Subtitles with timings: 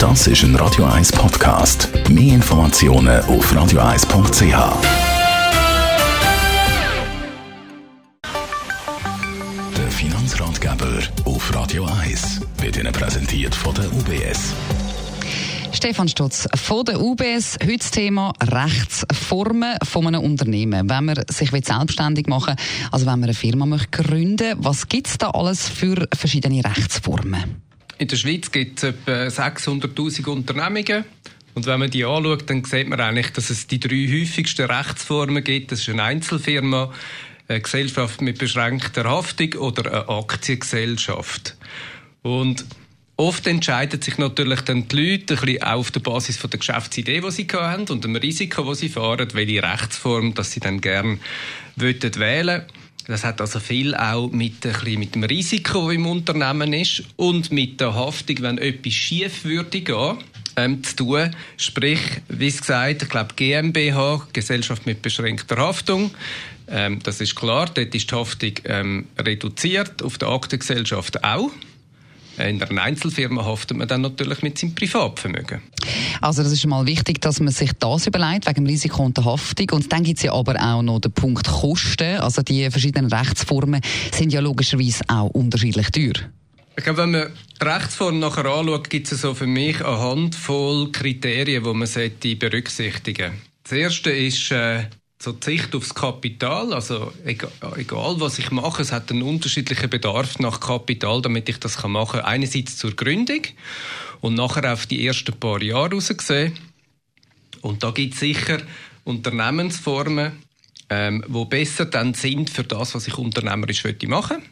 [0.00, 1.90] Das ist ein Radio 1 Podcast.
[2.08, 4.42] Mehr Informationen auf radio1.ch.
[9.76, 14.54] Der Finanzratgeber auf Radio 1 wird Ihnen präsentiert von der UBS.
[15.72, 17.58] Stefan Stutz von der UBS.
[17.62, 20.88] Heute das Thema Rechtsformen von einem Unternehmen.
[20.88, 25.08] Wenn man sich selbstständig machen will, also wenn man eine Firma möchte gründen was gibt
[25.08, 27.69] es da alles für verschiedene Rechtsformen?
[28.00, 31.04] In der Schweiz gibt es etwa 600'000 Unternehmungen.
[31.52, 35.44] Und wenn man die anschaut, dann sieht man eigentlich, dass es die drei häufigsten Rechtsformen
[35.44, 35.70] gibt.
[35.70, 36.94] Das ist eine Einzelfirma,
[37.46, 41.58] eine Gesellschaft mit beschränkter Haftung oder eine Aktiengesellschaft.
[42.22, 42.64] Und
[43.18, 47.20] Oft entscheiden sich natürlich dann die Leute ein bisschen auf der Basis von der Geschäftsidee,
[47.20, 51.18] die sie haben und dem Risiko, das sie fahren, welche Rechtsform, dass sie dann gerne
[51.76, 52.62] wählen wollen.
[53.06, 57.50] Das hat also viel auch mit, bisschen mit dem Risiko, das im Unternehmen ist und
[57.50, 60.18] mit der Haftung, wenn etwas schief würde gehen,
[60.56, 61.34] ähm, zu tun.
[61.56, 66.10] Sprich, wie gesagt, ich glaube GmbH, Gesellschaft mit beschränkter Haftung.
[66.68, 71.50] Ähm, das ist klar, dort ist die Haftung ähm, reduziert, auf der Aktengesellschaft auch.
[72.40, 75.60] In einer Einzelfirma haftet man dann natürlich mit seinem Privatvermögen.
[76.20, 79.24] Also das ist mal wichtig, dass man sich das überlegt, wegen dem Risiko und der
[79.24, 79.70] Haftung.
[79.72, 82.16] Und dann gibt es ja aber auch noch den Punkt Kosten.
[82.18, 83.80] Also die verschiedenen Rechtsformen
[84.12, 86.30] sind ja logischerweise auch unterschiedlich teuer.
[86.76, 90.90] Ich glaube, wenn man die Rechtsform nachher anschaut, gibt es so für mich eine Handvoll
[90.92, 93.50] Kriterien, die man berücksichtigen sollte.
[93.64, 94.84] Das erste ist äh,
[95.22, 99.90] so die Sicht aufs Kapital, also egal, egal, was ich mache, es hat einen unterschiedlichen
[99.90, 102.24] Bedarf nach Kapital, damit ich das kann machen kann.
[102.24, 103.42] Einerseits zur Gründung
[104.22, 106.58] und nachher auf die ersten paar Jahre gesehen.
[107.60, 108.62] Und da gibt es sicher
[109.04, 110.32] Unternehmensformen,
[110.88, 114.42] ähm, wo besser dann sind für das, was ich unternehmerisch machen möchte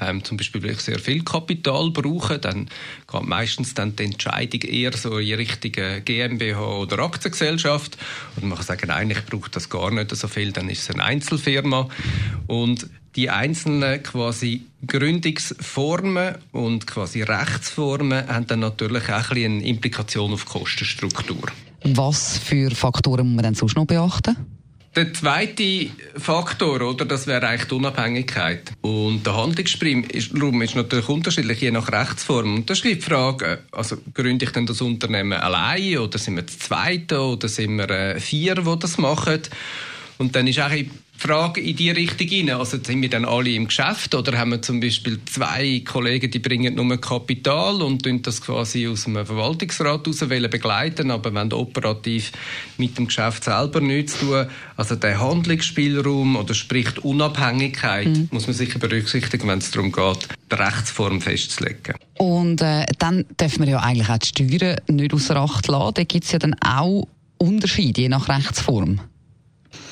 [0.00, 2.68] ähm, zum Beispiel will ich sehr viel Kapital brauchen, dann
[3.10, 5.72] geht meistens dann die Entscheidung eher so in Richtung
[6.04, 7.96] GmbH oder Aktiengesellschaft.
[8.36, 11.04] Und man kann sagen, eigentlich braucht das gar nicht so viel, dann ist es eine
[11.04, 11.88] Einzelfirma.
[12.46, 20.32] Und die einzelnen quasi Gründungsformen und quasi Rechtsformen haben dann natürlich auch ein eine Implikation
[20.32, 21.48] auf die Kostenstruktur.
[21.82, 24.36] Was für Faktoren muss man dann sonst noch beachten?
[24.96, 28.72] Der zweite Faktor, oder, das wäre eigentlich die Unabhängigkeit.
[28.80, 32.56] Und der Handlungsspielraum ist, natürlich unterschiedlich, je nach Rechtsform.
[32.56, 36.42] Und da ist die Frage, also gründe ich denn das Unternehmen allein, oder sind wir
[36.42, 39.42] das Zweite, oder sind wir äh, vier, die das machen?
[40.18, 40.90] Und dann ist eigentlich
[41.20, 42.56] Frage in die Richtung hinein.
[42.56, 46.38] Also sind wir dann alle im Geschäft oder haben wir zum Beispiel zwei Kollegen, die
[46.38, 52.32] bringen nur Kapital und tun das quasi aus dem Verwaltungsrat heraus begleiten, aber wenn operativ
[52.78, 54.46] mit dem Geschäft selber nichts zu tun.
[54.76, 58.28] Also der Handlungsspielraum oder sprich die Unabhängigkeit mhm.
[58.30, 61.96] muss man sicher berücksichtigen, wenn es darum geht, die Rechtsform festzulegen.
[62.16, 65.94] Und äh, dann dürfen wir ja eigentlich auch die Steuern nicht außer Acht lassen.
[65.94, 67.06] Da gibt es ja dann auch
[67.36, 69.00] Unterschiede je nach Rechtsform.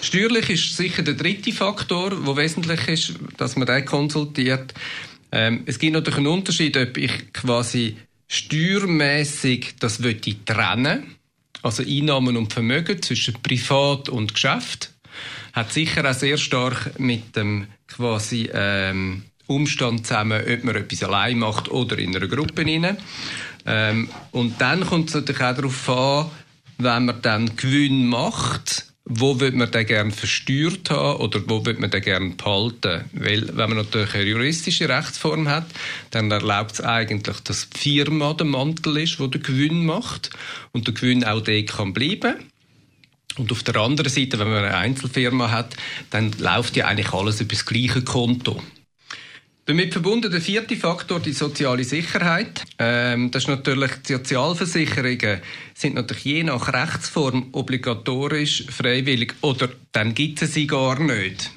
[0.01, 4.73] Steuerlich ist sicher der dritte Faktor, der wesentlich ist, dass man den konsultiert.
[5.33, 7.97] Ähm, es gibt natürlich einen Unterschied, ob ich quasi
[8.29, 11.17] steuermäßig das möchte trennen,
[11.63, 14.93] also Einnahmen und Vermögen zwischen Privat und Geschäft,
[15.53, 21.39] hat sicher auch sehr stark mit dem quasi ähm, Umstand zusammen, ob man etwas allein
[21.39, 22.97] macht oder in einer Gruppe rein.
[23.67, 26.31] Ähm, und dann kommt es natürlich auch darauf an,
[26.79, 31.81] wenn man dann Gewinn macht, wo wird man den gerne versteuert haben oder wo wird
[31.81, 33.05] man den gerne behalten?
[33.13, 35.67] Weil, wenn man natürlich eine juristische Rechtsform hat,
[36.11, 40.31] dann erlaubt es eigentlich, dass die Firma der Mantel ist, wo der Gewinn macht
[40.73, 42.35] und der Gewinn auch dort kann bleiben.
[43.39, 45.77] Und auf der anderen Seite, wenn man eine Einzelfirma hat,
[46.11, 48.63] dann läuft ja eigentlich alles über das gleiche Konto.
[49.69, 52.65] Damit verbunden der vierte Faktor, die soziale Sicherheit.
[52.79, 55.43] Ähm, das ist natürlich, die Sozialversicherungen
[55.75, 61.51] sind natürlich je nach Rechtsform obligatorisch, freiwillig oder dann gibt es sie gar nicht.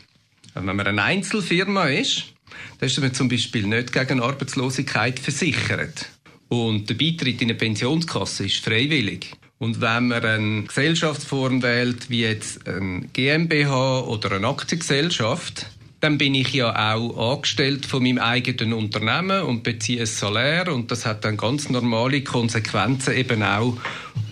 [0.54, 2.34] Wenn man eine Einzelfirma ist,
[2.80, 6.10] dann ist man zum Beispiel nicht gegen Arbeitslosigkeit versichert.
[6.50, 9.32] Und der Beitritt in eine Pensionskasse ist freiwillig.
[9.58, 15.68] Und wenn man eine Gesellschaftsform wählt, wie jetzt ein GmbH oder eine Aktiengesellschaft,
[16.02, 20.90] dann bin ich ja auch angestellt von meinem eigenen Unternehmen und beziehe ein Salär und
[20.92, 23.78] das hat dann ganz normale Konsequenzen eben auch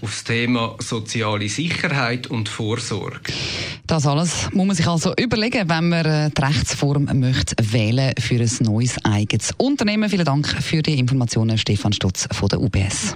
[0.01, 3.19] aufs Thema soziale Sicherheit und Vorsorge.
[3.85, 8.39] Das alles muss man sich also überlegen, wenn man äh, die Rechtsform möchte wählen für
[8.39, 10.09] ein neues eigenes Unternehmen.
[10.09, 13.15] Vielen Dank für die Informationen, Stefan Stutz von der UBS.